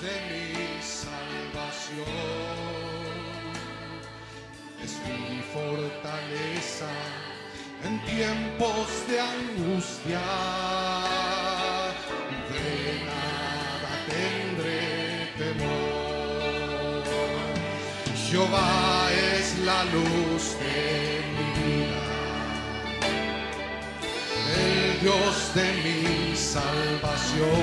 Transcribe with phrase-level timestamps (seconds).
[0.00, 2.06] De mi salvación.
[4.82, 6.90] Es mi fortaleza
[7.84, 10.20] en tiempos de angustia.
[12.52, 14.82] De nada tendré
[15.36, 16.08] temor.
[18.30, 22.06] Jehová es la luz de mi vida,
[24.54, 27.58] el Dios de mi salvación,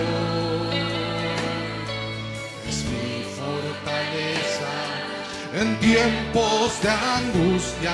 [2.95, 4.73] mi fortaleza
[5.53, 7.93] en tiempos de angustia.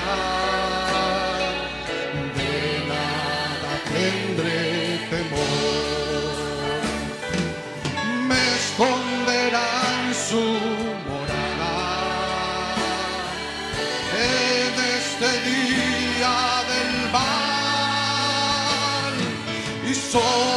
[2.36, 6.40] De nada tendré temor
[8.28, 9.68] me esconderá
[10.04, 10.44] en su
[11.08, 11.74] morada.
[14.14, 16.36] En este día
[16.70, 19.14] del mal
[19.90, 20.51] y sobre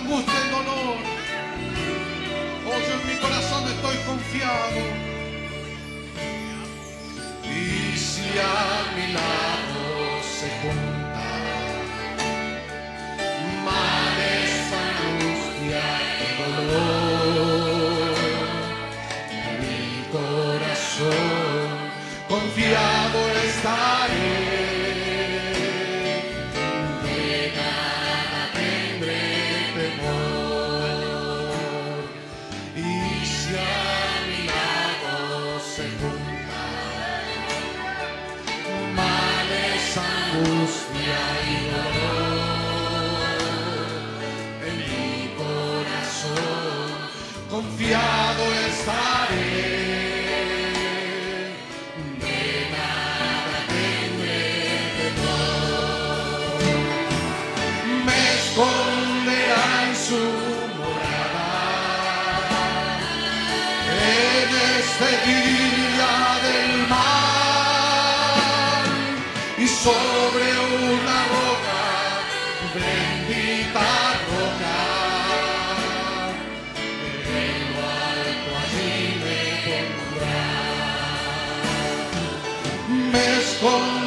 [0.00, 0.96] angustia y dolor.
[2.66, 4.80] Hoy en mi corazón estoy confiado.
[7.44, 9.82] Y si a mi lado
[10.22, 11.42] se juntan
[13.64, 14.52] males,
[14.88, 15.86] angustia
[16.24, 18.14] y dolor,
[19.60, 19.80] mi
[20.12, 21.68] corazón
[22.28, 24.47] confiado estaré.
[65.26, 66.14] Día
[66.46, 67.64] del mal
[69.56, 70.48] y sobre
[70.94, 71.82] una roca,
[72.74, 73.90] bendita
[74.28, 74.78] roca.
[77.42, 80.42] En lo alto allí me pondrá.
[83.12, 83.97] Me esconderá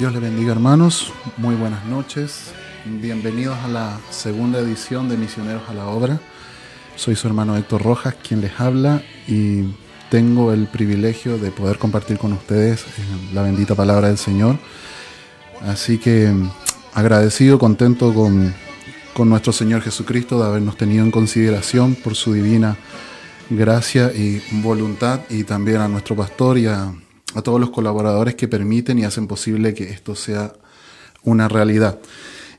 [0.00, 2.52] Dios le bendiga hermanos, muy buenas noches,
[2.86, 6.18] bienvenidos a la segunda edición de Misioneros a la Obra.
[6.96, 9.74] Soy su hermano Héctor Rojas quien les habla y
[10.10, 12.86] tengo el privilegio de poder compartir con ustedes eh,
[13.34, 14.56] la bendita palabra del Señor.
[15.66, 16.32] Así que
[16.94, 18.54] agradecido, contento con,
[19.12, 22.78] con nuestro Señor Jesucristo de habernos tenido en consideración por su divina
[23.50, 26.90] gracia y voluntad y también a nuestro pastor y a,
[27.34, 30.52] a todos los colaboradores que permiten y hacen posible que esto sea
[31.22, 31.98] una realidad.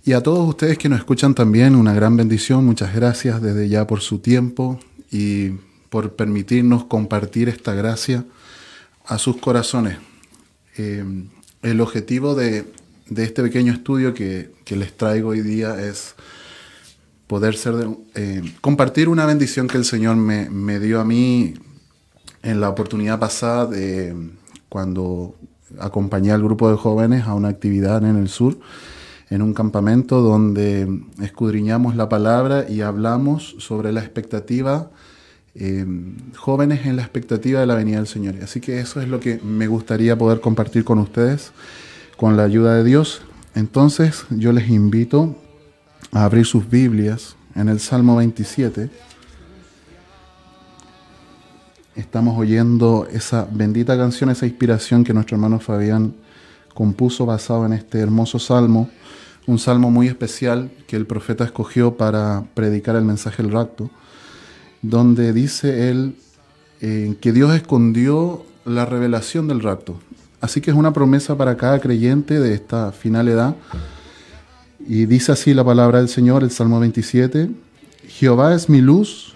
[0.03, 3.85] Y a todos ustedes que nos escuchan también, una gran bendición, muchas gracias desde ya
[3.85, 4.79] por su tiempo
[5.11, 5.51] y
[5.89, 8.25] por permitirnos compartir esta gracia
[9.05, 9.97] a sus corazones.
[10.77, 11.03] Eh,
[11.61, 12.65] el objetivo de,
[13.15, 16.15] este pequeño estudio que, les traigo hoy día es
[17.27, 21.55] poder ser de, eh, compartir una bendición que el Señor me, dio a mí
[22.41, 24.15] en la oportunidad pasada de
[24.71, 25.35] cuando
[25.79, 28.57] acompañé al grupo de jóvenes a una actividad en el sur,
[29.29, 30.87] en un campamento donde
[31.21, 34.89] escudriñamos la palabra y hablamos sobre la expectativa,
[35.55, 35.85] eh,
[36.37, 38.35] jóvenes en la expectativa de la venida del Señor.
[38.41, 41.51] Así que eso es lo que me gustaría poder compartir con ustedes
[42.15, 43.23] con la ayuda de Dios.
[43.55, 45.35] Entonces yo les invito
[46.13, 48.89] a abrir sus Biblias en el Salmo 27.
[51.95, 56.13] Estamos oyendo esa bendita canción, esa inspiración que nuestro hermano Fabián
[56.73, 58.89] compuso basado en este hermoso salmo,
[59.45, 63.89] un salmo muy especial que el profeta escogió para predicar el mensaje del rapto,
[64.81, 66.15] donde dice él
[66.79, 69.99] eh, que Dios escondió la revelación del rapto.
[70.39, 73.55] Así que es una promesa para cada creyente de esta final edad.
[74.79, 77.49] Y dice así la palabra del Señor, el Salmo 27,
[78.07, 79.35] Jehová es mi luz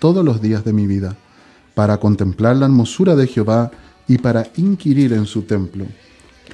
[0.00, 1.16] todos los días de mi vida,
[1.74, 3.70] para contemplar la hermosura de Jehová
[4.08, 5.86] y para inquirir en su templo.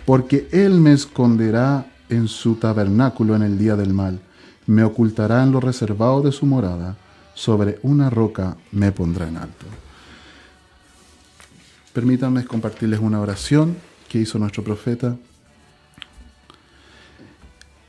[0.05, 4.21] Porque Él me esconderá en su tabernáculo en el día del mal,
[4.67, 6.97] me ocultará en lo reservado de su morada
[7.35, 9.67] sobre una roca me pondrá en alto.
[11.93, 13.77] Permítanme compartirles una oración
[14.09, 15.17] que hizo nuestro profeta.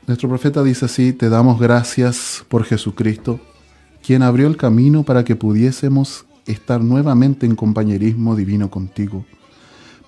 [0.06, 3.40] Nuestro profeta dice así, te damos gracias por Jesucristo,
[4.08, 9.26] quien abrió el camino para que pudiésemos estar nuevamente en compañerismo divino contigo,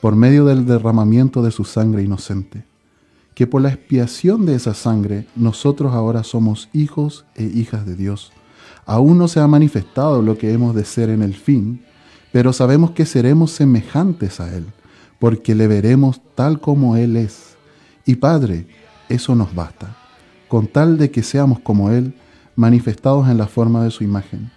[0.00, 2.64] por medio del derramamiento de su sangre inocente,
[3.35, 8.33] que por la expiación de esa sangre nosotros ahora somos hijos e hijas de Dios
[8.87, 11.85] Aún no se ha manifestado lo que hemos de ser en el fin,
[12.33, 14.64] pero sabemos que seremos semejantes a Él,
[15.19, 17.57] porque le veremos tal como Él es.
[18.04, 18.66] Y Padre,
[19.09, 19.97] eso nos basta,
[20.49, 22.14] con tal de que seamos como Él,
[22.61, 24.50] manifestados en la forma de su imagen.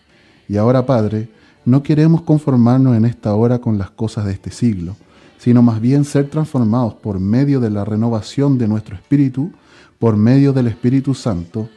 [0.50, 1.29] Y ahora, Padre,
[1.63, 4.98] no queremos conformarnos en esta hora con las cosas de este siglo,
[5.38, 9.53] sino más bien ser transformados por medio de la renovación de nuestro espíritu,
[10.00, 11.69] por medio del Espíritu Santo,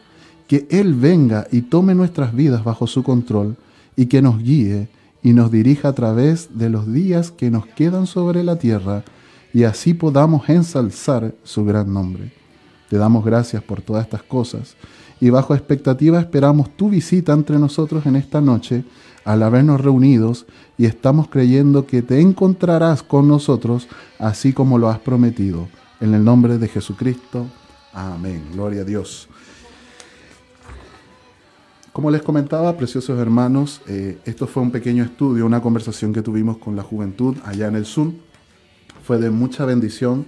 [0.48, 3.54] que Él venga y tome nuestras vidas bajo su control
[3.94, 4.88] y que nos guíe
[5.22, 9.04] y nos dirija a través de los días que nos quedan sobre la tierra
[9.54, 12.32] y así podamos ensalzar su gran nombre.
[12.90, 14.76] Te damos gracias por todas estas cosas
[15.20, 18.84] y bajo expectativa esperamos tu visita entre nosotros en esta noche
[19.24, 20.46] al habernos reunidos
[20.78, 25.68] y estamos creyendo que te encontrarás con nosotros así como lo has prometido.
[26.00, 27.46] En el nombre de Jesucristo.
[27.92, 28.44] Amén.
[28.52, 29.28] Gloria a Dios.
[31.92, 36.58] Como les comentaba, preciosos hermanos, eh, esto fue un pequeño estudio, una conversación que tuvimos
[36.58, 38.12] con la juventud allá en el Zoom.
[39.02, 40.26] Fue de mucha bendición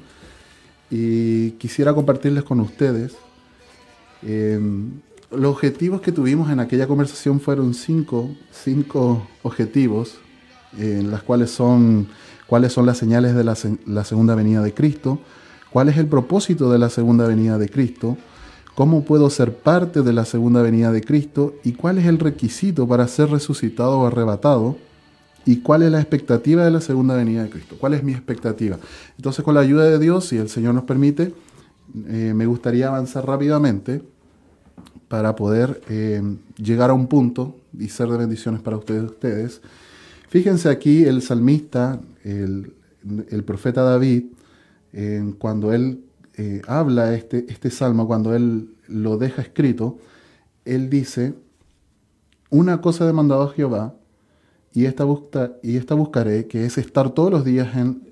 [0.91, 3.17] y quisiera compartirles con ustedes.
[4.23, 10.19] Em, los objetivos que tuvimos en aquella conversación fueron cinco, cinco objetivos,
[10.79, 12.09] en las cuales son
[12.47, 13.57] cuáles son las señales de la,
[13.87, 15.19] la segunda venida de Cristo,
[15.71, 18.17] cuál es el propósito de la segunda venida de Cristo,
[18.79, 21.57] ¿Cómo puedo ser parte de la segunda venida de Cristo?
[21.65, 24.77] ¿Y cuál es el requisito para ser resucitado o arrebatado?
[25.45, 27.75] ¿Y cuál es la expectativa de la segunda venida de Cristo?
[27.77, 28.79] ¿Cuál es mi expectativa?
[29.17, 31.35] Entonces, con la ayuda de Dios, si el Señor nos permite,
[32.09, 34.03] eh, me gustaría avanzar rápidamente
[35.09, 36.23] para poder eh,
[36.57, 39.05] llegar a un punto y ser de bendiciones para ustedes.
[39.05, 39.61] ustedes.
[40.29, 42.75] Fíjense aquí el salmista, el,
[43.47, 44.25] profeta David,
[45.39, 46.03] cuando él
[46.41, 49.99] eh, habla este, este salmo, cuando él lo deja escrito,
[50.65, 51.35] él dice,
[52.49, 53.95] una cosa he demandado a Jehová,
[54.73, 55.05] y esta,
[55.65, 58.08] y esta buscaré, que es estar todos los días en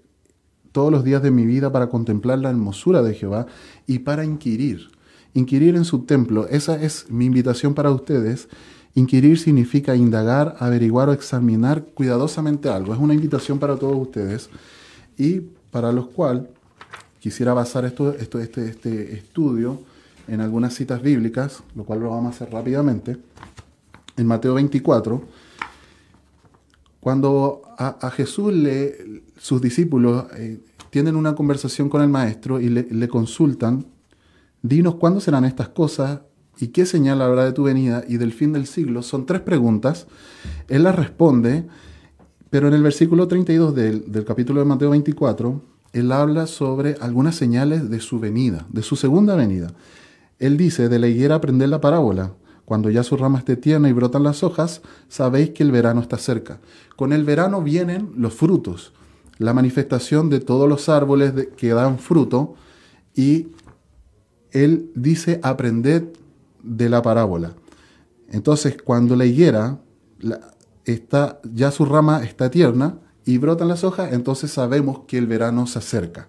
[0.76, 3.46] todos los días de mi vida para contemplar la hermosura de Jehová
[3.86, 4.90] y para inquirir.
[5.32, 8.48] Inquirir en su templo, esa es mi invitación para ustedes.
[8.94, 12.92] Inquirir significa indagar, averiguar o examinar cuidadosamente algo.
[12.92, 14.50] Es una invitación para todos ustedes
[15.16, 15.40] y
[15.70, 16.44] para los cuales
[17.20, 19.80] quisiera basar esto, esto, este, este estudio
[20.28, 23.16] en algunas citas bíblicas, lo cual lo vamos a hacer rápidamente.
[24.18, 25.22] En Mateo 24,
[27.00, 33.08] cuando a, Jesús le, sus discípulos eh, tienen una conversación con el maestro y le,
[33.08, 33.86] consultan,
[34.62, 36.20] dinos cuándo serán estas cosas
[36.58, 39.02] y qué señal habrá de tu venida y del fin del siglo.
[39.02, 40.06] Son tres preguntas.
[40.68, 41.66] Él las responde,
[42.48, 45.60] pero en el versículo 32 del, del capítulo de Mateo 24,
[45.92, 49.72] él habla sobre algunas señales de su venida, de su segunda venida.
[50.38, 52.32] Él dice, de la higuera aprended la parábola.
[52.64, 56.18] Cuando ya su rama esté tierna y brotan las hojas, sabéis que el verano está
[56.18, 56.58] cerca.
[56.96, 58.92] Con el verano vienen los frutos,
[59.38, 62.54] la manifestación de todos los árboles que dan fruto.
[63.14, 63.48] Y
[64.50, 66.04] él dice, aprended
[66.62, 67.54] de la parábola.
[68.30, 69.78] Entonces, cuando la higuera
[70.84, 75.66] está, ya su rama está tierna, y brotan las hojas, entonces sabemos que el verano
[75.66, 76.28] se acerca.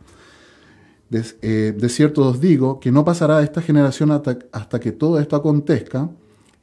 [1.10, 5.36] De, eh, cierto os digo que no pasará esta generación hasta, hasta que todo esto
[5.36, 6.10] acontezca.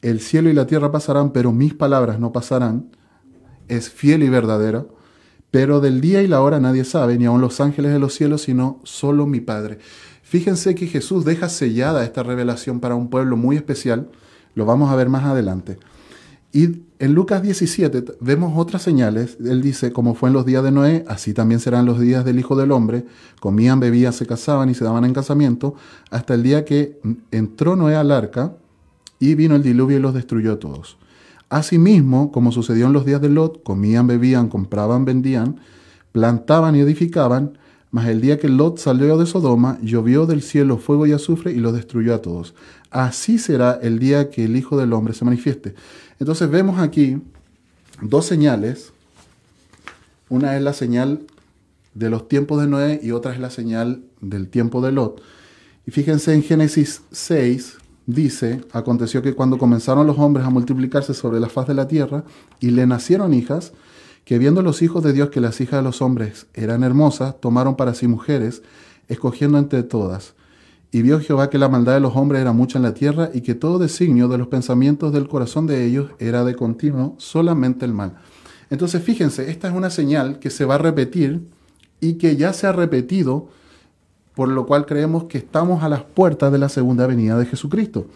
[0.02, 2.90] El cielo y la tierra pasarán, pero mis palabras no pasarán.
[3.68, 4.84] Es fiel y verdadera.
[5.54, 8.42] Pero del día y la hora nadie sabe, ni aun los ángeles de los cielos,
[8.42, 9.78] sino solo mi Padre.
[10.24, 14.08] Fíjense que Jesús deja sellada esta revelación para un pueblo muy especial.
[14.56, 15.78] Lo vamos a ver más adelante.
[16.52, 19.38] Y en Lucas 17 vemos otras señales.
[19.38, 22.40] Él dice, como fue en los días de Noé, así también serán los días del
[22.40, 23.04] Hijo del Hombre.
[23.38, 25.76] Comían, bebían, se casaban y se daban en casamiento,
[26.10, 26.98] hasta el día que
[27.30, 28.56] entró Noé al arca
[29.20, 30.98] y vino el diluvio y los destruyó a todos.
[31.48, 35.60] Asimismo, como sucedió en los días de Lot, comían, bebían, compraban, vendían,
[36.12, 37.58] plantaban y edificaban,
[37.90, 41.60] mas el día que Lot salió de Sodoma, llovió del cielo fuego y azufre y
[41.60, 42.54] los destruyó a todos.
[42.90, 45.74] Así será el día que el Hijo del Hombre se manifieste.
[46.18, 47.22] Entonces vemos aquí
[48.00, 48.92] dos señales.
[50.28, 51.20] Una es la señal
[51.94, 55.22] de los tiempos de Noé y otra es la señal del tiempo de Lot.
[55.86, 61.40] Y fíjense en Génesis 6, dice, aconteció que cuando comenzaron los hombres a multiplicarse sobre
[61.40, 62.24] la faz de la tierra
[62.60, 63.72] y le nacieron hijas,
[64.24, 67.76] que viendo los hijos de Dios que las hijas de los hombres eran hermosas, tomaron
[67.76, 68.62] para sí mujeres,
[69.08, 70.34] escogiendo entre todas.
[70.90, 73.40] Y vio Jehová que la maldad de los hombres era mucha en la tierra y
[73.40, 77.92] que todo designio de los pensamientos del corazón de ellos era de continuo solamente el
[77.92, 78.14] mal.
[78.70, 81.42] Entonces fíjense, esta es una señal que se va a repetir
[82.00, 83.48] y que ya se ha repetido,
[84.34, 88.06] por lo cual creemos que estamos a las puertas de la segunda venida de Jesucristo.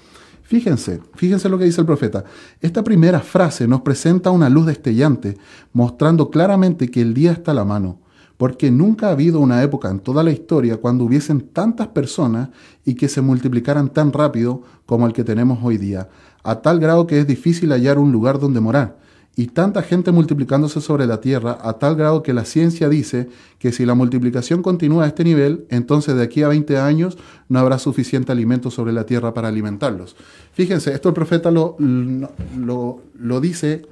[0.42, 2.24] Fíjense, fíjense lo que dice el profeta.
[2.60, 5.36] Esta primera frase nos presenta una luz destellante,
[5.72, 7.98] mostrando claramente que el día está a la mano
[8.38, 12.48] porque nunca ha habido una época en toda la historia cuando hubiesen tantas personas
[12.84, 16.08] y que se multiplicaran tan rápido como el que tenemos hoy día,
[16.44, 18.96] a tal grado que es difícil hallar un lugar donde morar,
[19.36, 23.28] y tanta gente multiplicándose sobre la tierra, a tal grado que la ciencia dice
[23.60, 27.16] que si la multiplicación continúa a este nivel, entonces de aquí a 20 años
[27.48, 30.16] no habrá suficiente alimento sobre la tierra para alimentarlos.
[30.52, 33.86] Fíjense, esto el profeta lo, lo, dice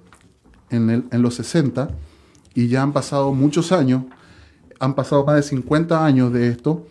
[0.71, 1.91] en, los 60
[2.55, 4.03] y ya han pasado muchos años
[4.79, 6.87] han pasado más de 50 años de esto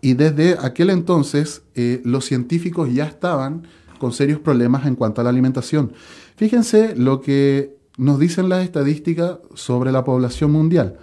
[0.00, 3.66] y desde aquel entonces eh, los científicos ya estaban
[3.98, 5.92] con serios problemas en cuanto a la alimentación.
[6.38, 10.96] Fíjense lo que nos dicen las estadísticas sobre la población mundial.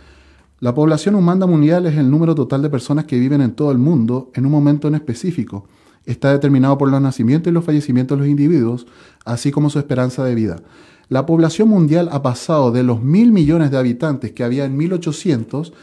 [0.62, 3.78] La población humana mundial es el número total de personas que viven en todo el
[3.78, 5.68] mundo en un momento en específico.
[6.06, 8.88] Está determinado por los nacimientos y los fallecimientos de los individuos,
[9.26, 10.64] así como su esperanza de vida.
[11.10, 15.74] La población mundial ha pasado de los mil millones de habitantes que había en 1800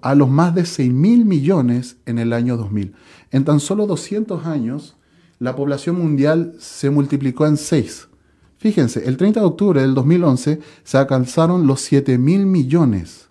[0.00, 2.94] a los más de 6 mil millones en el año 2000.
[3.30, 4.96] En tan solo 200 años,
[5.38, 8.08] la población mundial se multiplicó en 6.
[8.62, 13.28] Fíjense, el 30 de octubre del 2011 se alcanzaron los 7 mil millones.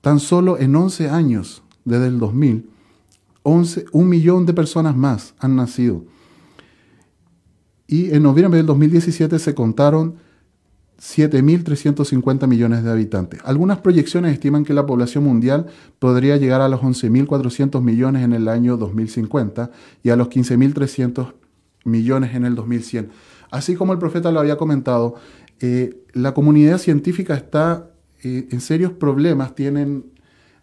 [0.00, 2.68] Tan solo en 11 años, desde el 2000,
[3.44, 6.04] 11, un millón de personas más han nacido.
[7.86, 10.16] Y en noviembre del 2017 se contaron
[11.00, 13.40] 7.350 millones de habitantes.
[13.44, 15.66] Algunas proyecciones estiman que la población mundial
[16.00, 19.70] podría llegar a los 11.400 millones en el año 2050
[20.02, 21.34] y a los 15.300
[21.84, 23.10] millones en el 2100.
[23.50, 25.14] Así como el profeta lo había comentado,
[25.60, 27.90] eh, la comunidad científica está
[28.22, 29.54] eh, en serios problemas.
[29.54, 30.04] Tienen,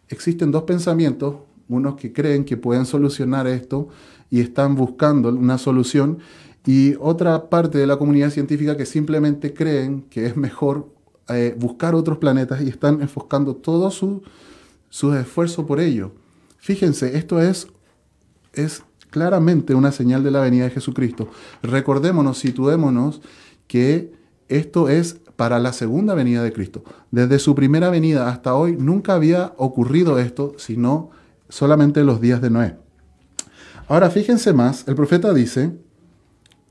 [0.10, 1.36] existen dos pensamientos,
[1.70, 3.88] unos que creen que pueden solucionar esto
[4.30, 6.20] y están buscando una solución
[6.66, 10.90] y otra parte de la comunidad científica que simplemente creen que es mejor
[11.30, 14.24] eh, buscar otros planetas y están enfocando todo su,
[14.90, 16.12] sus esfuerzos por ello.
[16.58, 17.68] Fíjense, esto es,
[18.54, 21.30] es claramente una señal de la venida de Jesucristo.
[21.62, 23.22] Recordémonos, situémonos
[23.68, 24.12] que
[24.50, 26.84] esto es para la segunda venida de Cristo.
[27.12, 31.12] Desde su primera venida hasta hoy nunca había ocurrido esto, sino
[31.48, 32.76] solamente en los días de Noé.
[33.88, 35.72] Ahora fíjense más, el profeta dice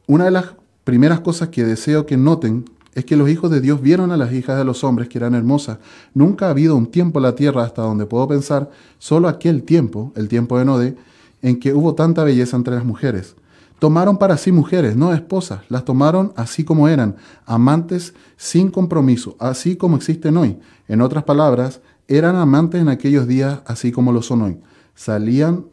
[0.09, 0.47] una de las
[0.83, 4.33] primeras cosas que deseo que noten es que los hijos de Dios vieron a las
[4.33, 5.79] hijas de los hombres que eran hermosas.
[6.13, 10.13] Nunca ha habido un tiempo en la tierra hasta donde puedo pensar, solo aquel tiempo,
[10.17, 10.97] el tiempo de Noé,
[11.43, 13.37] en que hubo tanta belleza entre las mujeres.
[13.79, 19.77] Tomaron para sí mujeres, no esposas, las tomaron así como eran, amantes sin compromiso, así
[19.77, 20.61] como existen hoy.
[20.87, 24.61] En otras palabras, eran amantes en aquellos días así como lo son hoy.
[24.95, 25.67] Salían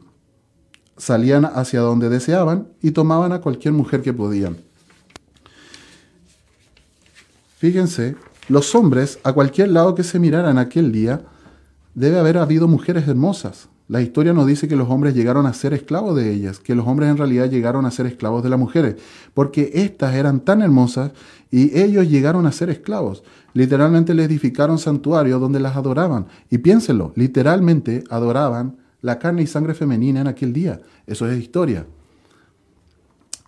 [1.00, 4.58] salían hacia donde deseaban y tomaban a cualquier mujer que podían.
[7.58, 8.16] Fíjense,
[8.48, 11.22] los hombres, a cualquier lado que se miraran aquel día,
[11.96, 13.70] debe haber habido mujeres hermosas.
[13.90, 16.86] La historia nos dice que los hombres llegaron a ser esclavos de ellas, que los
[16.86, 18.98] hombres en realidad llegaron a ser esclavos de las mujeres,
[19.34, 21.12] porque éstas eran tan hermosas
[21.50, 23.24] y ellos llegaron a ser esclavos.
[23.54, 26.28] Literalmente le edificaron santuarios donde las adoraban.
[26.52, 30.80] Y piénsenlo, literalmente adoraban la carne y sangre femenina en aquel día.
[31.08, 31.88] Eso es historia.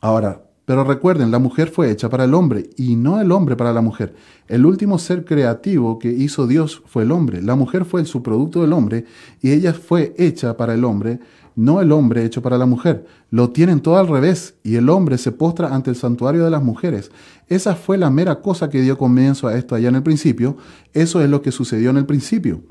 [0.02, 3.74] Ahora, pero recuerden, la mujer fue hecha para el hombre y no el hombre para
[3.74, 4.16] la mujer.
[4.48, 7.42] El último ser creativo que hizo Dios fue el hombre.
[7.42, 9.04] La mujer fue el subproducto del hombre
[9.42, 11.20] y ella fue hecha para el hombre,
[11.58, 13.06] no el hombre hecho para la mujer.
[13.32, 16.64] Lo tienen todo al revés y el hombre se postra ante el santuario de las
[16.64, 17.12] mujeres.
[17.50, 20.56] Esa fue la mera cosa que dio comienzo a esto allá en el principio.
[20.94, 22.62] Eso es lo que sucedió en el principio.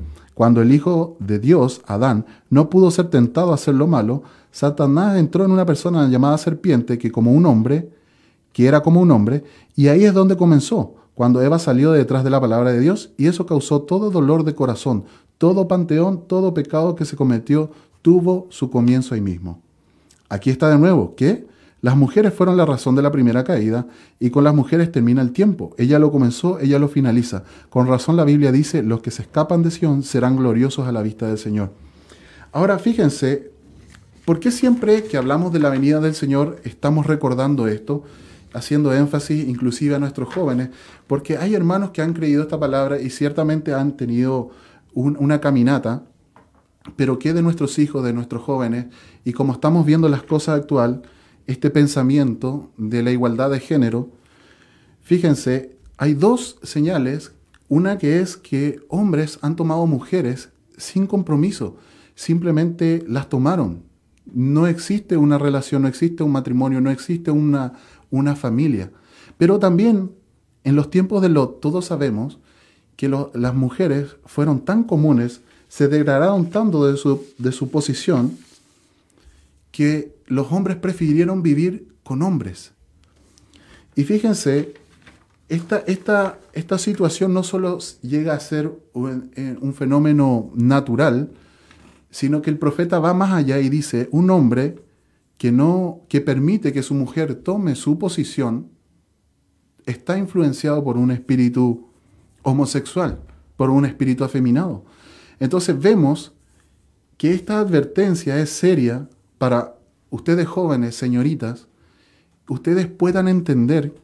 [0.40, 5.18] Cuando el Hijo de Dios, Adán, no pudo ser tentado a hacer lo malo, Satanás
[5.18, 7.90] entró en una persona llamada serpiente que como un hombre,
[8.54, 9.44] que era como un hombre,
[9.76, 13.26] y ahí es donde comenzó, cuando Eva salió detrás de la palabra de Dios, y
[13.26, 15.04] eso causó todo dolor de corazón,
[15.36, 19.60] todo panteón, todo pecado que se cometió tuvo su comienzo ahí mismo.
[20.30, 21.46] Aquí está de nuevo, ¿qué?
[21.82, 23.86] Las mujeres fueron la razón de la primera caída
[24.18, 25.74] y con las mujeres termina el tiempo.
[25.78, 27.44] Ella lo comenzó, ella lo finaliza.
[27.70, 31.02] Con razón la Biblia dice, los que se escapan de Sión serán gloriosos a la
[31.02, 31.72] vista del Señor.
[32.52, 33.50] Ahora fíjense,
[34.26, 38.04] ¿por qué siempre que hablamos de la venida del Señor estamos recordando esto?
[38.52, 40.70] haciendo énfasis inclusive a nuestros jóvenes,
[41.06, 44.50] porque hay hermanos que han creído esta palabra y ciertamente han tenido
[44.92, 46.02] una caminata,
[46.96, 48.86] pero ¿qué de nuestros hijos, de nuestros jóvenes?
[49.24, 51.02] Y como estamos viendo las cosas actual,
[51.50, 54.08] este pensamiento de la igualdad de género,
[55.02, 57.32] fíjense, hay dos señales.
[57.68, 61.76] Una que es que hombres han tomado mujeres sin compromiso,
[62.14, 63.82] simplemente las tomaron.
[64.32, 67.72] No existe una relación, no existe un matrimonio, no existe una,
[68.10, 68.92] una familia.
[69.36, 70.12] Pero también
[70.62, 72.38] en los tiempos de Lot, todos sabemos
[72.94, 78.36] que las mujeres fueron tan comunes, se degradaron tanto de su, de su posición,
[79.70, 82.72] que los hombres prefirieron vivir con hombres.
[83.94, 84.74] Y fíjense,
[85.48, 91.30] esta, esta, esta situación no solo llega a ser un, eh, un, fenómeno natural,
[92.10, 94.76] sino que el profeta va más allá y dice, un hombre
[95.38, 98.68] que, no, que permite que su mujer tome su posición
[99.86, 101.88] está influenciado por un espíritu
[102.42, 103.20] homosexual,
[103.56, 104.84] por un espíritu afeminado.
[105.38, 106.32] Entonces vemos
[107.16, 109.08] que esta advertencia es seria
[109.40, 109.78] para
[110.10, 111.66] ustedes jóvenes, señoritas,
[112.46, 113.94] ustedes puedan entender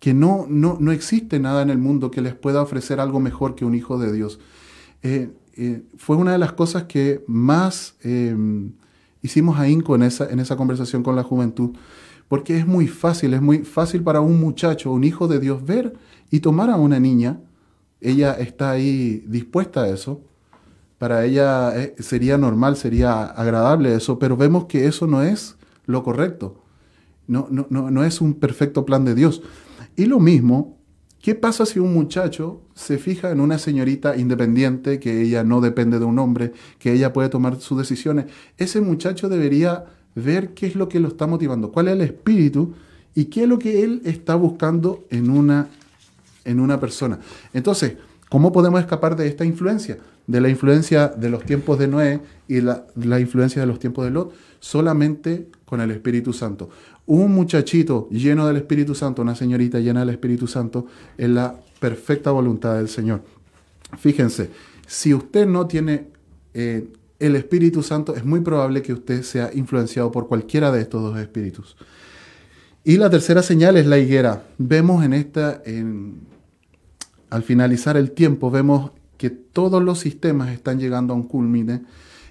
[0.00, 3.54] que no, no, no, existe nada en el mundo que les pueda ofrecer algo mejor
[3.54, 4.40] que un hijo de Dios.
[5.04, 8.36] Eh, eh, fue una de las cosas que más eh,
[9.22, 11.76] hicimos ahínco en esa, en esa conversación con la juventud,
[12.26, 15.94] porque es muy fácil, es muy fácil para un muchacho, un hijo de Dios, ver
[16.32, 17.38] y tomar a una niña,
[18.00, 20.20] ella está ahí dispuesta a eso,
[21.04, 26.02] para ella eh, sería normal, sería agradable eso, pero vemos que eso no es lo
[26.02, 26.62] correcto.
[27.26, 29.42] No, no, no, es un perfecto plan de Dios.
[29.96, 30.78] Y lo mismo,
[31.20, 35.98] ¿qué pasa si un muchacho se fija en una señorita independiente, que ella no depende
[35.98, 38.24] de un hombre, que ella puede tomar sus decisiones?
[38.56, 42.72] Ese muchacho debería ver qué es lo que lo está motivando, cuál es el espíritu
[43.14, 45.68] y qué es lo que él está buscando en una,
[46.46, 47.18] en una persona.
[47.52, 47.98] Entonces,
[48.30, 49.98] ¿cómo podemos escapar de esta influencia?
[50.26, 54.04] De la influencia de los tiempos de Noé y la, la, influencia de los tiempos
[54.04, 56.70] de Lot solamente con el Espíritu Santo.
[57.06, 60.86] Un muchachito lleno del Espíritu Santo, una señorita llena del Espíritu Santo,
[61.18, 63.22] es la perfecta voluntad del Señor.
[63.98, 64.50] Fíjense,
[64.86, 66.08] si usted no tiene
[66.54, 71.02] eh, el Espíritu Santo, es muy probable que usted sea influenciado por cualquiera de estos
[71.02, 71.76] dos espíritus.
[72.84, 74.44] Y la tercera señal es la higuera.
[74.58, 76.20] Vemos en esta, en,
[77.30, 78.90] al finalizar el tiempo, vemos
[79.24, 81.80] que todos los sistemas están llegando a un culmine.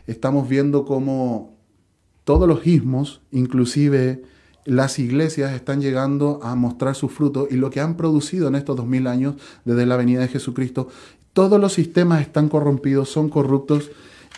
[0.06, 1.58] Estamos viendo cómo
[2.23, 4.21] todos los ismos, inclusive
[4.63, 8.75] las iglesias, están llegando a mostrar su fruto y lo que han producido en estos
[8.75, 10.88] dos mil años desde la venida de Jesucristo.
[11.34, 13.89] Todos los sistemas están corrompidos, son corruptos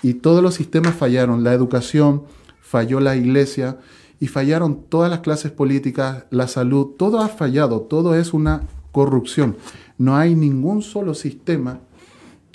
[0.02, 1.44] y todos los sistemas fallaron.
[1.44, 2.24] La educación,
[2.62, 3.80] falló la iglesia
[4.22, 8.62] y fallaron todas las clases políticas, la salud, todo ha fallado, todo es una
[8.94, 9.58] corrupción.
[9.98, 11.82] No hay ningún solo sistema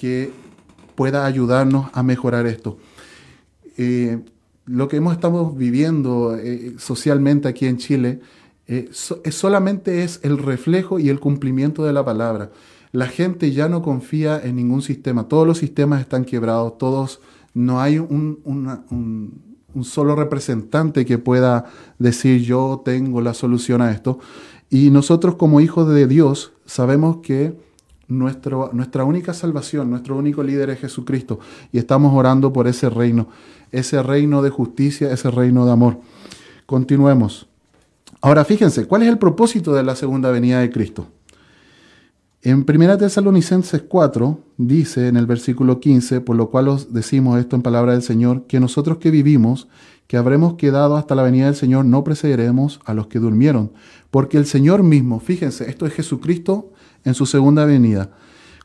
[0.00, 0.32] que
[0.94, 2.78] pueda ayudarnos a mejorar esto.
[3.76, 4.18] Eh,
[4.64, 8.20] lo que hemos estado viviendo eh, socialmente aquí en Chile
[8.66, 12.50] eh, solamente es el reflejo y el cumplimiento de la palabra.
[12.92, 17.20] La gente ya no confía en ningún sistema, todos los sistemas están quebrados, todos,
[17.52, 19.42] no hay un
[19.82, 21.66] solo representante que pueda
[21.98, 24.18] decir yo tengo la solución a esto.
[24.70, 27.54] Y nosotros como hijos de Dios sabemos que
[28.10, 31.38] nuestra única salvación, nuestro único líder es Jesucristo
[31.72, 33.28] y estamos orando por ese reino,
[33.72, 36.00] ese reino de justicia, ese reino de amor.
[36.66, 37.48] Continuemos.
[38.20, 41.06] Ahora fíjense, ¿cuál es el propósito de la segunda venida de Cristo?
[42.42, 47.54] En 1 Tesalonicenses 4 dice en el versículo 15, por lo cual os decimos esto
[47.54, 49.68] en palabra del Señor, que nosotros que vivimos,
[50.06, 53.72] que habremos quedado hasta la venida del Señor, no precederemos a los que durmieron,
[54.10, 56.72] porque el Señor mismo, fíjense, esto es Jesucristo
[57.04, 58.10] en su segunda venida,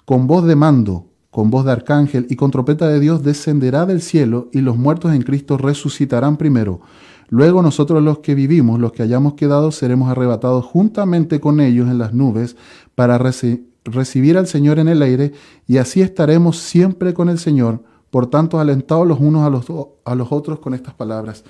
[0.06, 4.02] con voz de mando, con voz de arcángel y con trompeta de Dios descenderá del
[4.02, 6.80] cielo y los muertos en Cristo resucitarán primero.
[7.28, 11.98] Luego nosotros los que vivimos, los que hayamos quedado, seremos arrebatados juntamente con ellos en
[11.98, 12.56] las nubes
[12.94, 15.34] para recibir al Señor en el aire
[15.68, 17.84] y así estaremos siempre con el Señor.
[18.12, 19.66] Por tanto, alentados los unos a los,
[20.06, 21.44] a los otros con estas palabras.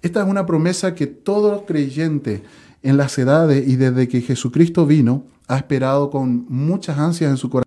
[0.00, 2.42] Esta es una promesa que todo creyente
[2.88, 7.50] en las edades y desde que Jesucristo vino ha esperado con muchas ansias en su
[7.50, 7.66] corazón.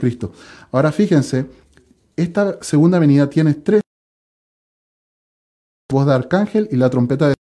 [0.00, 0.32] Cristo.
[0.70, 1.46] Ahora fíjense,
[2.16, 3.82] esta segunda venida tiene tres
[5.90, 7.34] voz de arcángel y la trompeta de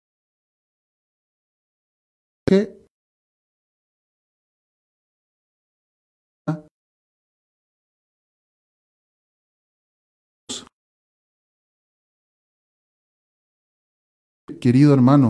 [14.65, 15.29] querido hermano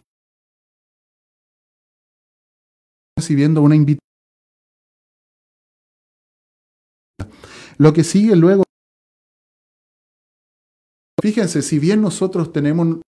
[3.19, 3.99] recibiendo una invitación
[7.79, 8.63] lo que sigue luego
[11.21, 13.01] Fíjense, si bien nosotros tenemos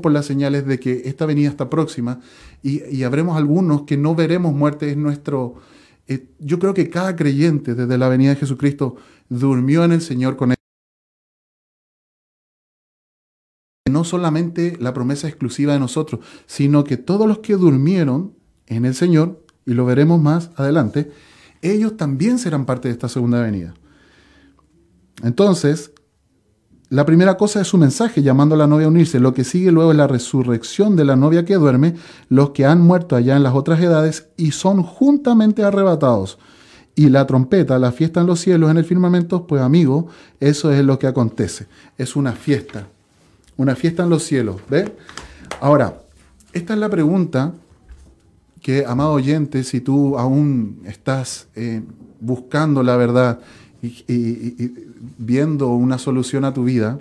[0.00, 2.20] por las señales de que esta venida está próxima
[2.62, 5.56] y, habremos algunos que no veremos muerte, es nuestro...
[6.06, 10.36] Eh, yo creo que cada creyente desde la venida de Jesucristo durmió en el Señor
[10.36, 10.59] con él.
[14.00, 18.32] No solamente la promesa exclusiva de nosotros, sino que todos los que durmieron
[18.66, 21.10] en el Señor, y lo veremos más adelante,
[21.60, 23.74] ellos también serán parte de esta segunda venida.
[25.22, 25.92] Entonces,
[26.88, 29.20] la primera cosa es su mensaje llamando a la novia a unirse.
[29.20, 31.96] Lo que sigue luego es la resurrección de la novia que duerme,
[32.30, 36.38] los que han muerto allá en las otras edades y son juntamente arrebatados.
[36.94, 40.08] Y la trompeta, la fiesta en los cielos, en el firmamento, pues amigo,
[40.40, 41.66] eso es lo que acontece.
[41.98, 42.88] Es una fiesta,
[43.60, 44.56] una fiesta en los cielos.
[44.70, 44.90] ¿Ve?
[45.60, 46.00] Ahora,
[46.54, 47.52] esta es la pregunta
[48.62, 51.82] que, amado oyente, si tú aún estás eh,
[52.20, 53.40] buscando la verdad,
[53.82, 54.72] y,
[55.18, 57.00] viendo una solución a tu vida,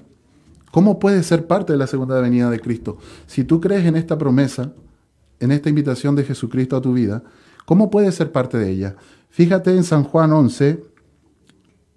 [0.72, 2.98] ¿cómo puedes ser parte de la segunda venida de Cristo?
[3.26, 4.74] Si tú crees en esta promesa,
[5.40, 7.24] en esta invitación de Jesucristo a tu vida,
[7.66, 8.96] ¿cómo puedes ser parte de ella?
[9.30, 10.84] Fíjate en San Juan 11,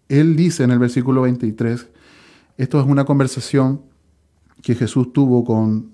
[0.09, 1.89] él dice en el versículo 23,
[2.59, 3.92] esto es una conversación
[4.63, 5.91] que Jesús tuvo con,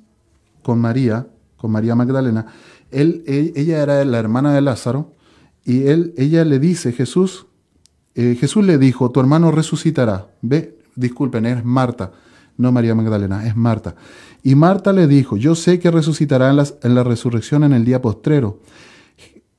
[0.62, 1.26] con María,
[1.56, 2.46] con María Magdalena.
[2.90, 5.14] Él, ella era la hermana de Lázaro
[5.64, 7.46] y él, ella le dice, Jesús,
[8.14, 10.30] eh, Jesús le dijo, tu hermano resucitará.
[10.40, 12.12] Ve, disculpen, es Marta,
[12.56, 13.94] no María Magdalena, es Marta.
[14.42, 18.00] Y Marta le dijo, yo sé que resucitará en, en la resurrección en el día
[18.00, 18.60] postrero.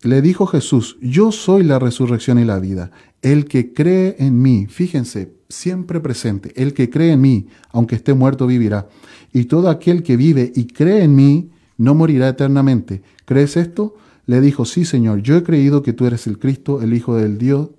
[0.01, 2.91] Le dijo Jesús, yo soy la resurrección y la vida.
[3.21, 8.13] El que cree en mí, fíjense, siempre presente, el que cree en mí, aunque esté
[8.13, 8.87] muerto, vivirá.
[9.33, 13.01] Y todo aquel que vive y cree en mí, no morirá eternamente.
[13.25, 13.95] ¿Crees esto?
[14.27, 17.37] Le dijo, sí, Señor, yo he creído que tú eres el Cristo, el Hijo del
[17.39, 17.69] Dios,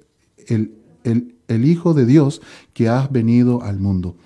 [0.48, 2.40] el, el, Hijo de Dios
[2.72, 4.16] que has venido al mundo.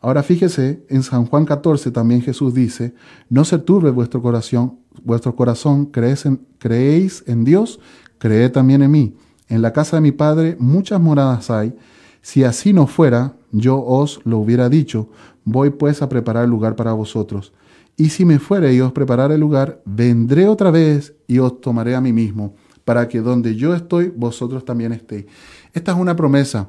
[0.00, 2.94] Ahora fíjese, en San Juan 14 también Jesús dice,
[3.28, 7.80] no se turbe vuestro corazón, vuestro corazón, creéis en, creéis en Dios,
[8.18, 9.16] creed también en mí.
[9.48, 11.74] En la casa de mi Padre muchas moradas hay.
[12.22, 15.08] Si así no fuera, yo os lo hubiera dicho,
[15.44, 17.52] voy pues a preparar lugar para vosotros.
[17.96, 21.94] Y si me fuere y os prepararé el lugar, vendré otra vez y os tomaré
[21.94, 22.54] a mí mismo,
[22.84, 25.26] para que donde yo estoy, vosotros también estéis.
[25.72, 26.68] Esta es una promesa.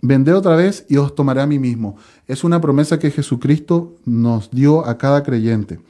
[0.00, 1.96] Vendré otra vez y os tomaré a mí mismo.
[2.26, 5.80] Es una promesa que Jesucristo nos dio a cada creyente.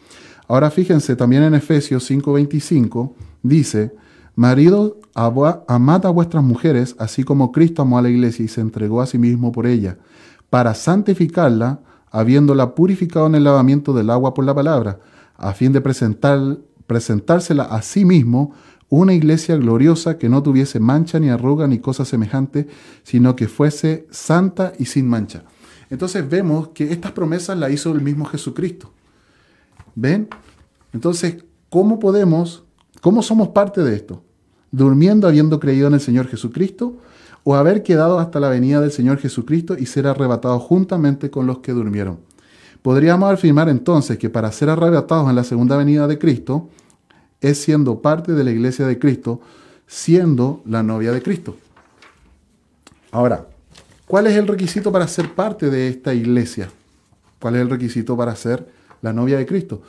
[0.49, 3.95] Ahora fíjense, también en Efesios 5:25 dice,
[4.35, 9.03] Marido, amad a vuestras mujeres, así como Cristo amó a la iglesia y se entregó
[9.03, 9.99] a sí mismo por ella,
[10.49, 15.01] para santificarla, habiéndola purificado en el lavamiento del agua por la palabra,
[15.37, 18.53] a fin de presentar, presentársela a sí mismo
[18.89, 22.69] una iglesia gloriosa que no tuviese mancha ni arruga ni cosa semejante,
[23.03, 25.45] sino que fuese santa y sin mancha.
[25.89, 28.93] Entonces vemos que estas promesas las hizo el mismo Jesucristo.
[29.95, 30.29] ¿Ven?
[30.93, 32.65] Entonces, ¿cómo podemos,
[33.03, 34.23] cómo somos parte de esto?
[34.71, 36.97] ¿Durmiendo habiendo creído en el Señor Jesucristo?
[37.45, 41.59] ¿O haber quedado hasta la venida del Señor Jesucristo y ser arrebatados juntamente con los
[41.59, 42.21] que durmieron?
[42.81, 46.71] Podríamos afirmar entonces que para ser arrebatados en la segunda venida de Cristo,
[47.41, 49.41] es siendo parte de la iglesia de Cristo,
[49.87, 51.57] siendo la novia de Cristo.
[53.11, 53.47] Ahora,
[54.07, 56.71] ¿cuál es el requisito para ser parte de esta iglesia?
[57.41, 58.67] ¿Cuál es el requisito para ser
[59.03, 59.83] la novia de Cristo?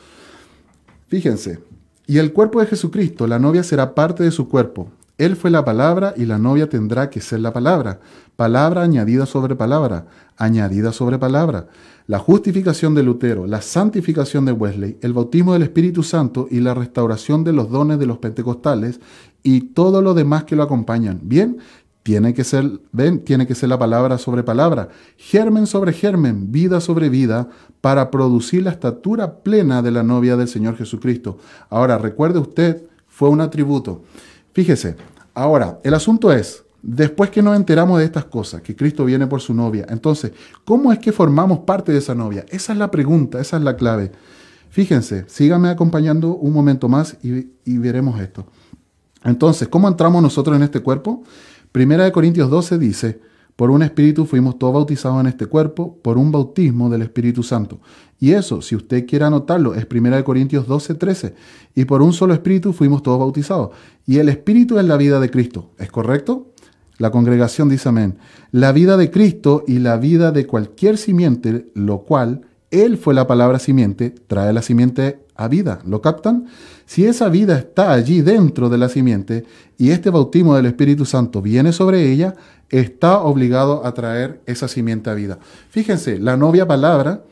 [1.08, 1.60] Fíjense,
[2.06, 4.90] Y el cuerpo de Jesucristo, la novia será parte de su cuerpo.
[5.16, 8.00] Él fue la palabra y la novia tendrá que ser la palabra.
[8.36, 11.68] Palabra añadida sobre palabra, añadida sobre palabra.
[12.06, 16.74] La justificación de Lutero, la santificación de Wesley, el bautismo del Espíritu Santo y la
[16.74, 19.00] restauración de los dones de los pentecostales
[19.42, 21.20] y todo lo demás que lo acompañan.
[21.22, 21.58] Bien,
[22.04, 26.80] tiene que ser, ven, tiene que ser la palabra sobre palabra, germen sobre germen, vida
[26.82, 27.48] sobre vida,
[27.80, 31.38] para producir la estatura plena de la novia del Señor Jesucristo.
[31.70, 34.02] Ahora, recuerde usted, fue un atributo.
[34.52, 34.96] Fíjese,
[35.32, 39.40] ahora, el asunto es, después que nos enteramos de estas cosas, que Cristo viene por
[39.40, 40.32] su novia, entonces,
[40.66, 42.44] ¿cómo es que formamos parte de esa novia?
[42.50, 44.12] Esa es la pregunta, esa es la clave.
[44.68, 48.46] Fíjense, síganme acompañando un momento más y, y veremos esto.
[49.24, 51.22] Entonces, ¿cómo entramos nosotros en este cuerpo?
[51.74, 53.20] Primera de Corintios 12 dice,
[53.56, 57.80] por un espíritu fuimos todos bautizados en este cuerpo, por un bautismo del Espíritu Santo.
[58.20, 61.34] Y eso, si usted quiere anotarlo, es Primera de Corintios 12, 13.
[61.74, 63.70] Y por un solo espíritu fuimos todos bautizados.
[64.06, 65.72] Y el espíritu es la vida de Cristo.
[65.76, 66.52] ¿Es correcto?
[66.98, 68.18] La congregación dice amén.
[68.52, 72.42] La vida de Cristo y la vida de cualquier simiente, lo cual
[72.82, 75.78] Él fue la palabra simiente, trae la simiente a vida.
[75.86, 76.46] ¿Lo captan?
[76.86, 79.44] Si esa vida está allí dentro de la simiente
[79.78, 82.34] y este bautismo del Espíritu Santo viene sobre ella,
[82.70, 85.38] está obligado a traer esa simiente a vida.
[85.70, 87.22] Fíjense, la novia palabra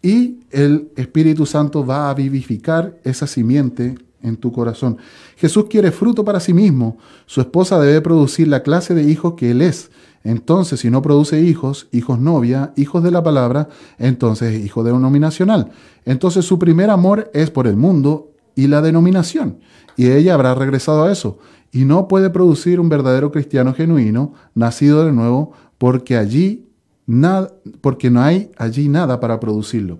[0.00, 4.98] y el Espíritu Santo va a vivificar esa simiente en tu corazón.
[5.36, 6.98] Jesús quiere fruto para sí mismo.
[7.26, 9.90] Su esposa debe producir la clase de hijos que él es.
[10.24, 15.70] Entonces, si no produce hijos, hijos novia, hijos de la palabra, entonces es hijo denominacional.
[16.04, 19.60] Entonces su primer amor es por el mundo y la denominación.
[19.96, 21.38] Y ella habrá regresado a eso.
[21.70, 26.66] Y no puede producir un verdadero cristiano genuino, nacido de nuevo, porque allí
[27.06, 29.98] nada, porque no hay allí nada para producirlo.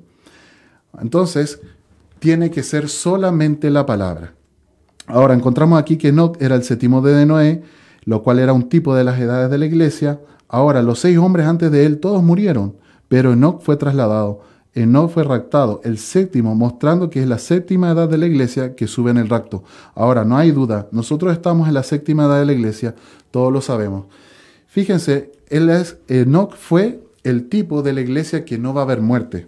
[1.01, 1.61] Entonces,
[2.19, 4.35] tiene que ser solamente la palabra.
[5.07, 7.63] Ahora encontramos aquí que Enoch era el séptimo de Noé,
[8.05, 10.21] lo cual era un tipo de las edades de la iglesia.
[10.49, 12.77] Ahora, los seis hombres antes de él, todos murieron,
[13.09, 14.41] pero Enoch fue trasladado.
[14.75, 18.87] Enoch fue raptado, el séptimo, mostrando que es la séptima edad de la iglesia que
[18.87, 19.65] sube en el rapto.
[19.95, 22.95] Ahora, no hay duda, nosotros estamos en la séptima edad de la iglesia,
[23.31, 24.07] todos lo sabemos.
[24.67, 29.01] Fíjense, él es, Enoch fue el tipo de la iglesia que no va a haber
[29.01, 29.47] muerte.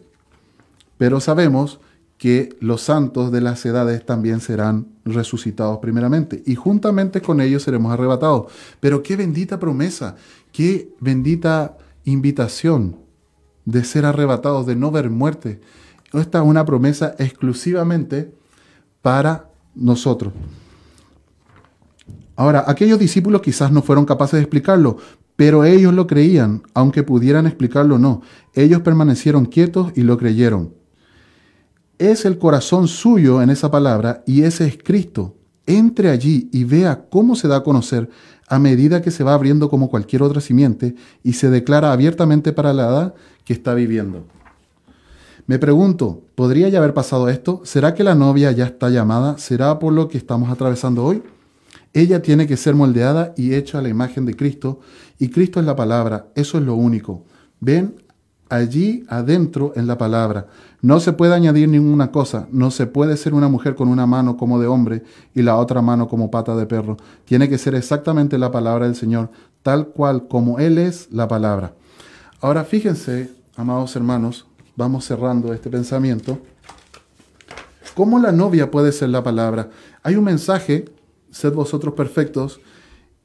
[0.97, 1.79] Pero sabemos
[2.19, 7.93] que los santos de las edades también serán resucitados primeramente y juntamente con ellos seremos
[7.93, 8.53] arrebatados.
[8.81, 10.17] Pero qué bendita promesa,
[10.53, 12.97] qué bendita invitación
[13.65, 15.61] de ser arrebatados, de no ver muerte.
[16.13, 18.33] Esta es una promesa exclusivamente
[19.01, 20.33] para nosotros.
[22.35, 24.97] Ahora, aquellos discípulos quizás no fueron capaces de explicarlo,
[25.37, 28.23] pero ellos lo creían, aunque pudieran explicarlo o no.
[28.55, 30.73] Ellos permanecieron quietos y lo creyeron.
[31.99, 35.35] Es el corazón suyo en esa palabra y ese es Cristo.
[35.67, 38.09] Entre allí y vea cómo se da a conocer
[38.47, 42.73] a medida que se va abriendo como cualquier otra simiente y se declara abiertamente para
[42.73, 44.25] la edad que está viviendo.
[45.47, 47.63] Me pregunto, ¿podría ya haber pasado esto?
[47.65, 49.37] ¿Será que la novia ya está llamada?
[49.39, 51.23] ¿Será por lo que estamos atravesando hoy?
[51.93, 54.81] Ella tiene que ser moldeada y hecha a la imagen de Cristo,
[55.19, 57.25] y Cristo es la palabra, eso es lo único.
[57.61, 57.97] Ven
[58.49, 60.47] allí adentro en la palabra.
[60.81, 64.37] No se puede añadir ninguna cosa, no se puede ser una mujer con una mano
[64.37, 65.03] como de hombre
[65.35, 66.97] y la otra mano como pata de perro.
[67.25, 69.31] Tiene que ser exactamente la palabra del Señor,
[69.63, 71.75] tal cual como Él es la palabra.
[72.41, 76.39] Ahora fíjense amados hermanos, vamos cerrando este pensamiento.
[77.97, 79.71] ¿Cómo la novia puede ser la palabra?
[80.05, 80.85] Hay un mensaje,
[81.33, 82.61] sed vosotros perfectos,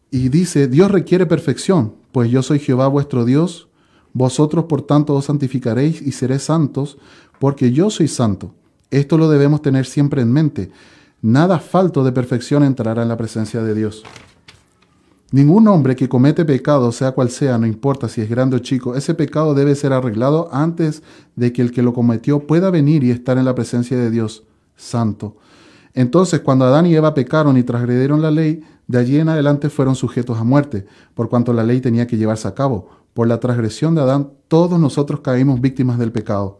[0.10, 3.68] y dice, Dios requiere perfección, pues yo soy Jehová vuestro Dios,
[4.14, 6.98] vosotros por tanto os santificaréis y seréis santos,
[7.40, 8.54] porque yo soy santo.
[8.92, 10.70] Esto lo debemos tener siempre en mente.
[11.22, 14.04] Nada falto de perfección entrará en la presencia de Dios.
[15.32, 18.96] Ningún hombre que comete pecado, sea cual sea, no importa si es grande o chico,
[18.96, 21.02] ese pecado debe ser arreglado antes
[21.36, 24.44] de que el que lo cometió pueda venir y estar en la presencia de Dios
[24.76, 25.38] Santo.
[25.96, 29.96] Entonces, cuando Adán y Eva pecaron y transgredieron la ley, de allí en adelante fueron
[29.96, 32.90] sujetos a muerte, por cuanto la ley tenía que llevarse a cabo.
[33.14, 36.60] Por la transgresión de Adán, todos nosotros caímos víctimas del pecado.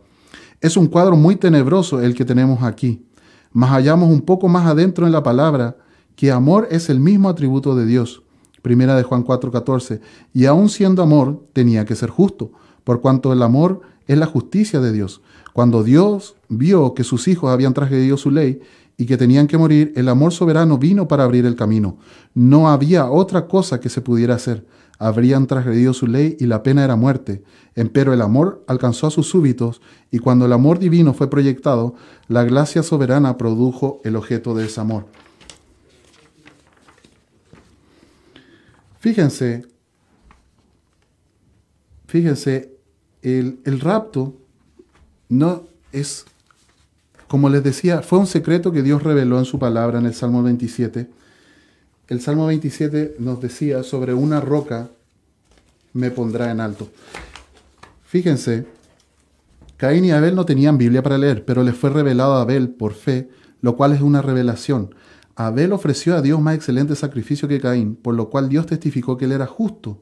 [0.62, 3.06] Es un cuadro muy tenebroso el que tenemos aquí.
[3.52, 5.78] Mas hallamos un poco más adentro en la palabra
[6.16, 8.24] que amor es el mismo atributo de Dios.
[8.62, 10.00] Primera de Juan 4:14,
[10.34, 12.52] y aun siendo amor, tenía que ser justo,
[12.84, 15.22] por cuanto el amor es la justicia de Dios.
[15.54, 18.62] Cuando Dios vio que sus hijos habían transgredido su ley
[18.98, 21.98] y que tenían que morir, el amor soberano vino para abrir el camino.
[22.34, 24.66] No había otra cosa que se pudiera hacer.
[25.00, 27.44] Habrían transgredido su ley y la pena era muerte.
[27.76, 31.96] Empero el amor alcanzó a sus súbitos y cuando el amor divino fue proyectado,
[32.28, 35.06] la gracia soberana produjo el objeto de ese amor.
[39.00, 39.66] Fíjense,
[42.08, 42.78] fíjense,
[43.22, 44.36] el, el rapto
[45.28, 46.26] no es,
[47.28, 50.44] como les decía, fue un secreto que Dios reveló en su palabra en el Salmo
[50.44, 51.10] 27
[52.08, 54.90] el Salmo 27 nos decía, sobre una roca
[55.94, 56.90] me pondrá en alto.
[58.04, 58.66] Fíjense,
[59.78, 62.94] Caín y Abel no tenían Biblia para leer, pero les fue revelado a Abel por
[62.94, 63.30] fe,
[63.62, 64.94] lo cual es una revelación.
[65.36, 69.26] Abel ofreció a Dios más excelente sacrificio que Caín, por lo cual Dios testificó que
[69.26, 70.00] él era justo.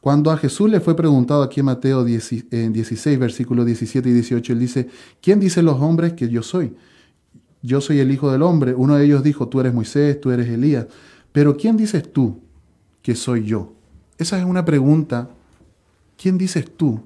[0.00, 4.58] Cuando a Jesús le fue preguntado aquí en Mateo 16, versículos 17 y 18, él
[4.58, 4.88] dice,
[5.20, 6.74] ¿quién dicen los hombres que yo soy?
[7.62, 8.74] Yo soy el Hijo del Hombre.
[8.74, 10.86] Uno de ellos dijo, tú eres Moisés, tú eres Elías.
[11.32, 12.38] Pero ¿quién dices tú
[13.02, 13.72] que soy yo?
[14.18, 15.28] Esa es una pregunta.
[16.16, 17.00] ¿Quién dices tú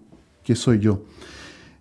[0.44, 1.02] que soy yo?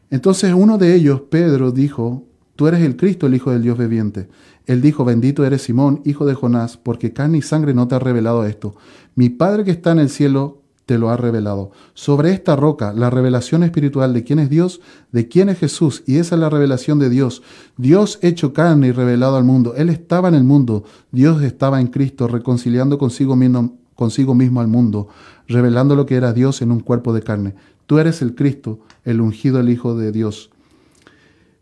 [0.10, 2.24] Entonces uno de ellos, Pedro, dijo,
[2.56, 4.30] tú eres el Cristo, el Hijo del Dios viviente.
[4.66, 8.00] Él dijo, bendito eres Simón, hijo de Jonás, porque carne y sangre no te ha
[8.00, 8.76] revelado esto.
[9.16, 11.72] Mi Padre que está en el cielo te lo ha revelado.
[11.94, 16.18] Sobre esta roca, la revelación espiritual de quién es Dios, de quién es Jesús, y
[16.18, 17.42] esa es la revelación de Dios.
[17.78, 19.74] Dios hecho carne y revelado al mundo.
[19.76, 24.68] Él estaba en el mundo, Dios estaba en Cristo, reconciliando consigo mismo, consigo mismo al
[24.68, 25.08] mundo,
[25.48, 27.56] revelando lo que era Dios en un cuerpo de carne.
[27.88, 30.52] Tú eres el Cristo, el ungido, el Hijo de Dios.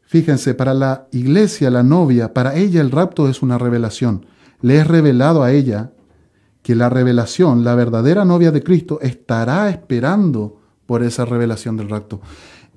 [0.06, 4.26] Fíjense, para la iglesia, la novia, para ella el rapto es una revelación.
[4.62, 5.93] Le es revelado a ella
[6.64, 12.22] que la revelación, la verdadera novia de Cristo, estará esperando por esa revelación del rapto.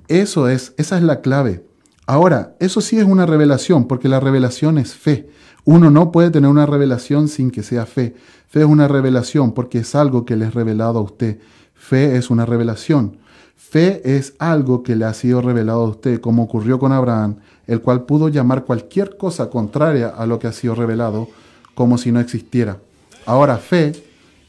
[0.08, 1.64] Eso es, esa es la clave.
[2.06, 5.30] Ahora, eso sí es una revelación, porque la revelación es fe.
[5.64, 8.14] Uno no puede tener una revelación sin que sea fe.
[8.48, 11.38] Fe es una revelación porque es algo que le es revelado a usted.
[11.74, 13.18] Fe es una revelación.
[13.56, 17.80] Fe es algo que le ha sido revelado a usted, como ocurrió con Abraham, el
[17.80, 21.28] cual pudo llamar cualquier cosa contraria a lo que ha sido revelado
[21.74, 22.78] como si no existiera.
[23.26, 23.92] Ahora, fe,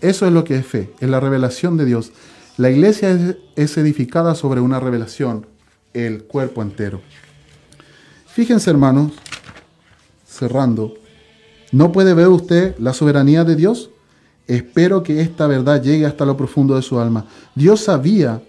[0.01, 2.11] eso es lo que es fe, es la revelación de Dios.
[2.57, 5.47] La iglesia es, edificada sobre una revelación,
[5.93, 7.01] el cuerpo entero.
[8.28, 9.13] Fíjense, hermanos,
[10.28, 10.93] cerrando,
[11.71, 13.89] ¿no puede ver usted la soberanía de Dios?
[14.45, 17.25] Espero que esta verdad llegue hasta lo profundo de su alma.
[17.55, 18.41] Dios sabía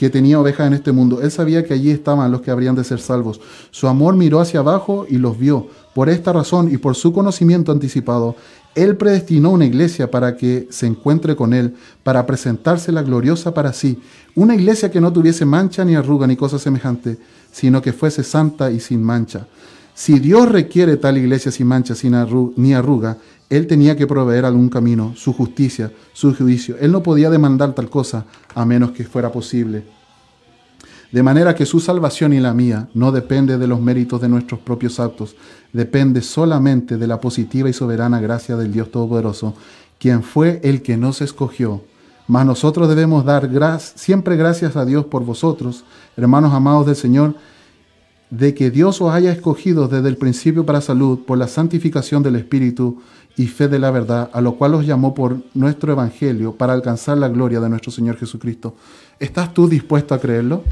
[0.00, 1.20] que tenía ovejas en este mundo.
[1.20, 3.38] Él sabía que allí estaban los que habrían de ser salvos.
[3.70, 5.68] Su amor miró hacia abajo y los vio.
[5.94, 8.34] Por esta razón y por su conocimiento anticipado,
[8.74, 13.98] él predestinó una iglesia para que se encuentre con Él, para presentársela gloriosa para sí.
[14.36, 17.18] Una iglesia que no tuviese mancha ni arruga ni cosa semejante,
[17.50, 19.46] sino que fuese santa y sin mancha.
[19.92, 22.14] Si Dios requiere tal iglesia sin mancha sin
[22.56, 23.18] ni arruga,
[23.48, 26.76] Él tenía que proveer algún camino, su justicia, su juicio.
[26.80, 29.99] Él no podía demandar tal cosa a menos que fuera posible.
[31.12, 34.60] De manera que su salvación y la mía no depende de los méritos de nuestros
[34.60, 35.34] propios actos,
[35.72, 39.54] depende solamente de la positiva y soberana gracia del Dios Todopoderoso,
[39.98, 41.82] quien fue el que nos escogió.
[42.28, 43.50] Mas nosotros debemos dar
[43.80, 45.84] siempre gracias a Dios por vosotros,
[46.16, 47.34] hermanos amados del Señor,
[48.30, 52.36] de que Dios os haya escogido desde el principio para salud por la santificación del
[52.36, 53.02] Espíritu
[53.36, 57.18] y fe de la verdad, a lo cual os llamó por nuestro Evangelio para alcanzar
[57.18, 58.76] la gloria de nuestro Señor Jesucristo.
[59.18, 60.62] ¿Estás tú dispuesto a creerlo?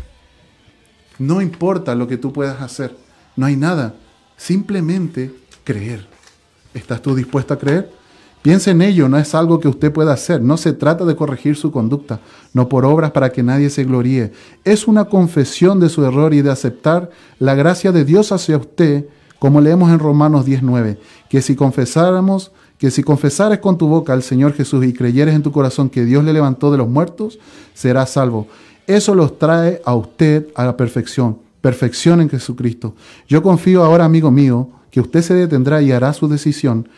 [1.19, 2.97] No importa lo que tú puedas hacer,
[3.37, 3.95] no hay nada,
[4.37, 6.07] simplemente creer.
[6.75, 7.91] ¿Estás tú dispuesto a creer?
[8.43, 11.57] Piensa en ello, no es algo que usted pueda hacer, no se trata de corregir
[11.57, 12.21] su conducta,
[12.53, 14.33] no por obras para que nadie se gloríe.
[14.65, 17.11] Es una confesión de su error y de aceptar
[17.41, 19.07] la gracia de Dios hacia usted,
[19.41, 20.99] como leemos en Romanos 19,
[21.29, 25.43] que si confesáramos, que si confesares con tu boca al Señor Jesús y creyeres en
[25.43, 27.41] tu corazón que Dios le levantó de los muertos,
[27.75, 28.47] serás salvo.
[28.89, 32.95] Eso los trae a usted a la perfección, perfección en Jesucristo.
[33.29, 36.89] Yo confío ahora, amigo mío, que usted se detendrá y hará su decisión.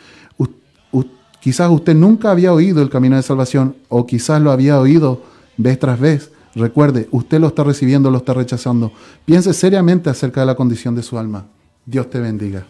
[1.41, 5.21] quizás usted nunca había oído el camino de salvación o quizás lo había oído
[5.57, 6.31] vez tras vez.
[6.55, 8.93] Recuerde, usted lo está recibiendo, lo está rechazando.
[9.25, 11.47] Piense seriamente acerca de la condición de su alma.
[11.85, 12.65] Dios te bendiga.